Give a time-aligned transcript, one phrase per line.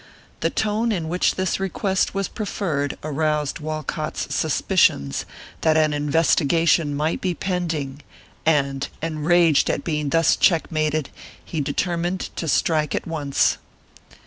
[0.39, 5.25] The tone in which this request was preferred aroused Walcott's suspicions
[5.61, 8.01] that an investigation might be pending,
[8.43, 11.11] and, enraged at being thus checkmated,
[11.45, 13.59] he determined to strike at once.